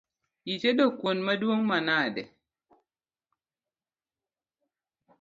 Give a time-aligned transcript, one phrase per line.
[0.53, 2.23] Itedo kuon maduong’ manade?